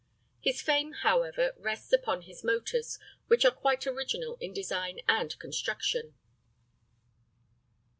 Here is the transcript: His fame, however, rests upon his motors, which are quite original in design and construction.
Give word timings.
His 0.39 0.63
fame, 0.63 0.93
however, 1.03 1.51
rests 1.57 1.93
upon 1.93 2.23
his 2.23 2.43
motors, 2.43 2.97
which 3.27 3.45
are 3.45 3.51
quite 3.51 3.85
original 3.85 4.35
in 4.37 4.51
design 4.51 4.99
and 5.07 5.37
construction. 5.37 6.15